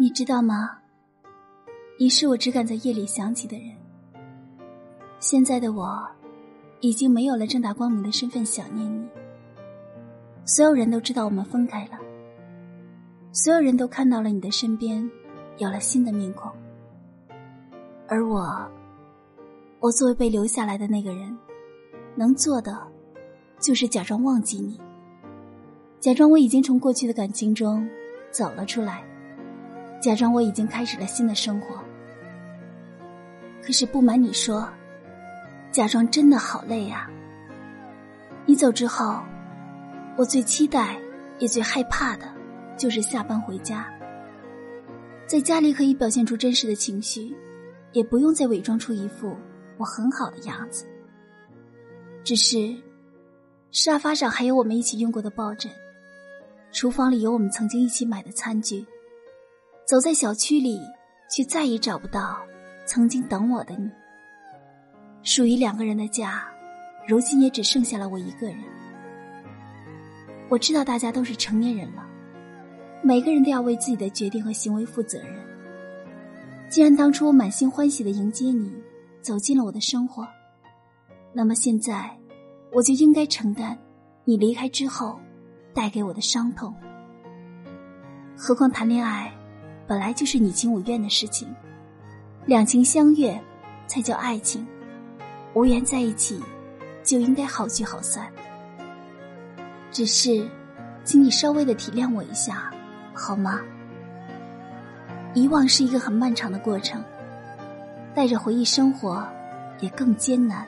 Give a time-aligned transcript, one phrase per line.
[0.00, 0.78] 你知道吗？
[1.98, 3.68] 你是我只敢在夜里想起的人。
[5.18, 6.08] 现在的我，
[6.80, 9.06] 已经没有了正大光明的身份想念你。
[10.46, 11.98] 所有人都知道我们分开了，
[13.30, 15.06] 所有人都看到了你的身边
[15.58, 16.50] 有了新的面孔，
[18.08, 18.66] 而我，
[19.80, 21.36] 我作为被留下来的那个人，
[22.14, 22.74] 能做的，
[23.58, 24.80] 就是假装忘记你，
[26.00, 27.86] 假装我已经从过去的感情中
[28.30, 29.04] 走了出来。
[30.00, 31.78] 假装我已经开始了新的生活，
[33.62, 34.66] 可是不瞒你说，
[35.70, 37.06] 假装真的好累啊！
[38.46, 39.20] 你走之后，
[40.16, 40.98] 我最期待
[41.38, 42.26] 也最害怕的，
[42.78, 43.92] 就是下班回家，
[45.26, 47.36] 在家里可以表现出真实的情绪，
[47.92, 49.36] 也不用再伪装出一副
[49.76, 50.86] 我很好的样子。
[52.24, 52.74] 只是，
[53.70, 55.70] 沙发上还有我们一起用过的抱枕，
[56.72, 58.86] 厨房里有我们曾经一起买的餐具。
[59.90, 60.80] 走在小区里，
[61.28, 62.38] 却再也找不到
[62.86, 63.90] 曾经等我的你。
[65.24, 66.44] 属于两个人的家，
[67.08, 68.58] 如今也只剩下了我一个人。
[70.48, 72.06] 我知道大家都是成年人了，
[73.02, 75.34] 每个人都要为自己的决定和行为负责任。
[76.68, 78.72] 既然当初我满心欢喜的迎接你，
[79.20, 80.24] 走进了我的生活，
[81.32, 82.16] 那么现在，
[82.70, 83.76] 我就应该承担
[84.24, 85.18] 你离开之后
[85.74, 86.72] 带给我的伤痛。
[88.36, 89.36] 何况谈恋爱。
[89.90, 91.52] 本来就是你情我愿的事情，
[92.46, 93.36] 两情相悦
[93.88, 94.64] 才叫爱情，
[95.52, 96.40] 无缘在一起
[97.02, 98.30] 就应该好聚好散。
[99.90, 100.48] 只是，
[101.02, 102.72] 请你稍微的体谅我一下，
[103.12, 103.60] 好吗？
[105.34, 107.02] 遗忘是一个很漫长的过程，
[108.14, 109.26] 带着回忆生活
[109.80, 110.64] 也更艰难。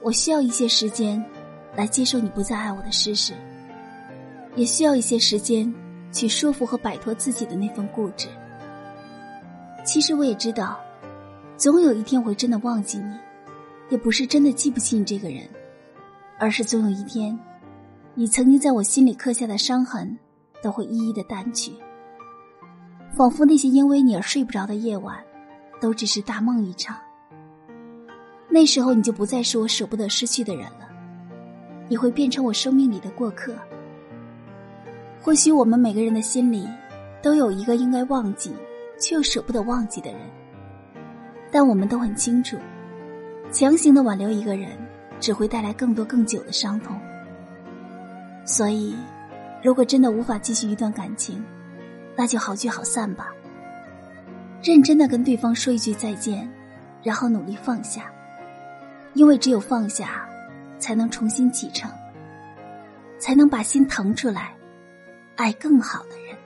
[0.00, 1.24] 我需要一些时间
[1.76, 3.32] 来接受你不再爱我的事实，
[4.56, 5.72] 也需要一些时间。
[6.12, 8.28] 去说服和摆脱自己的那份固执。
[9.84, 10.78] 其实我也知道，
[11.56, 13.16] 总有一天我会真的忘记你，
[13.88, 15.48] 也不是真的记不起你这个人，
[16.38, 17.36] 而是总有一天，
[18.14, 20.16] 你曾经在我心里刻下的伤痕
[20.62, 21.72] 都会一一的淡去，
[23.16, 25.18] 仿佛那些因为你而睡不着的夜晚，
[25.80, 26.96] 都只是大梦一场。
[28.48, 30.88] 那时候你就不再是我舍不得失去的人了，
[31.88, 33.56] 你会变成我生命里的过客。
[35.22, 36.68] 或许我们每个人的心里，
[37.22, 38.52] 都有一个应该忘记
[38.98, 40.20] 却又舍不得忘记的人，
[41.52, 42.58] 但我们都很清楚，
[43.52, 44.70] 强行的挽留一个人，
[45.20, 46.98] 只会带来更多更久的伤痛。
[48.44, 48.96] 所以，
[49.62, 51.42] 如果真的无法继续一段感情，
[52.16, 53.28] 那就好聚好散吧。
[54.60, 56.50] 认真的跟对方说一句再见，
[57.00, 58.10] 然后努力放下，
[59.14, 60.28] 因为只有放下，
[60.80, 61.88] 才能重新启程，
[63.20, 64.52] 才能把心腾出来。
[65.36, 66.36] 爱更好的人。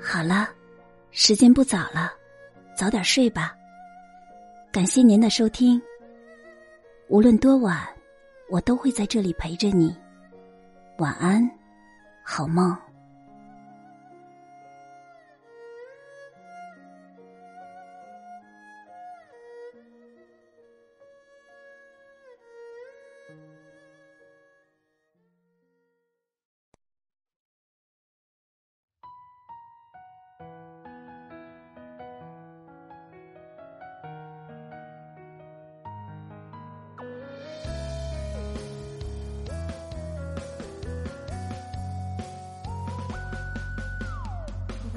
[0.00, 0.48] 好了，
[1.10, 2.12] 时间不早了，
[2.76, 3.56] 早点睡吧。
[4.70, 5.80] 感谢您的收听。
[7.08, 7.86] 无论多晚，
[8.48, 9.96] 我都会在这里陪着你。
[10.98, 11.50] 晚安，
[12.22, 12.76] 好梦。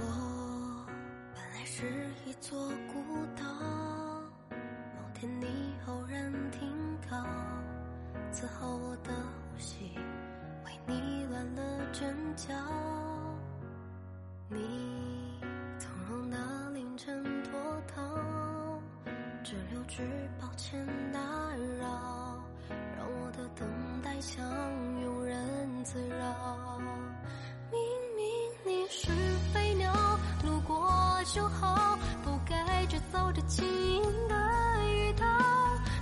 [0.01, 0.85] 我
[1.33, 1.83] 本来是
[2.25, 2.57] 一座
[2.87, 3.43] 孤岛
[4.95, 6.69] 某天你偶然听
[7.09, 7.25] 到
[8.31, 9.91] 此后我的呼吸
[10.65, 12.53] 为你乱了阵脚
[14.49, 15.28] 你
[19.89, 20.03] 只
[20.39, 20.79] 抱歉
[21.11, 21.19] 打
[21.79, 21.87] 扰
[22.95, 23.67] 让我的等
[24.03, 24.45] 待像
[25.03, 26.79] 庸人自扰。
[27.71, 27.81] 明
[28.15, 28.25] 明
[28.63, 29.09] 你是
[29.51, 29.91] 飞鸟
[30.45, 30.93] 路过
[31.33, 34.35] 就好不该制造这轻盈的
[34.85, 35.25] 遇到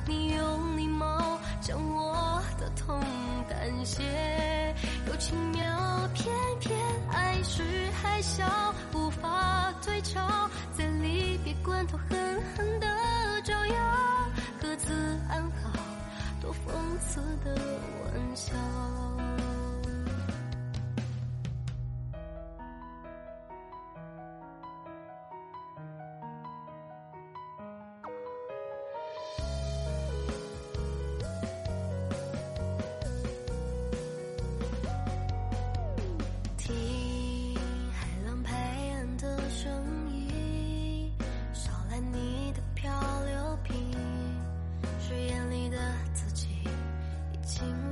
[0.06, 3.00] 你用礼貌将我的痛
[3.50, 4.04] 胆怯
[5.08, 5.64] 又轻描
[6.14, 6.30] 片
[7.38, 7.62] 爱是
[8.02, 8.44] 海啸，
[8.96, 12.18] 无法退潮，在离别关头狠
[12.56, 12.88] 狠的
[13.44, 13.76] 招摇，
[14.60, 14.92] 各自
[15.30, 15.80] 安好，
[16.42, 17.54] 多讽刺的
[18.06, 18.54] 玩笑。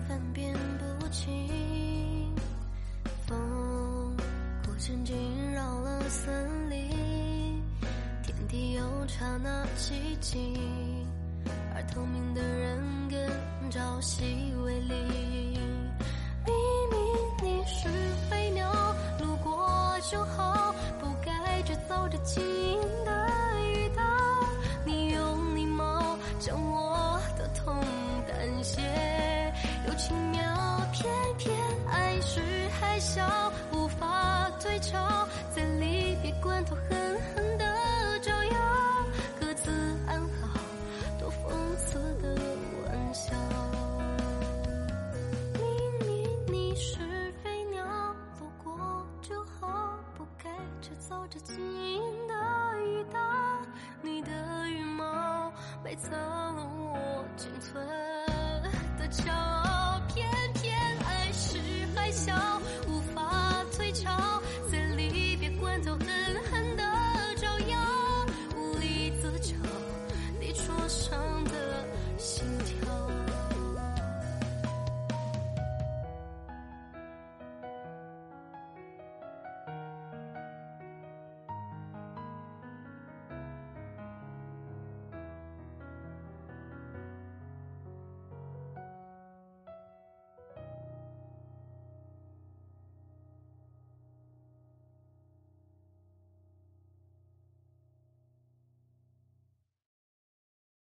[0.07, 1.31] 分辨不清
[3.25, 4.15] 风
[4.65, 7.63] 过阵惊扰了森林
[8.23, 10.57] 天地又刹那寂静
[11.75, 12.79] 而透明的人
[13.09, 14.44] 更朝夕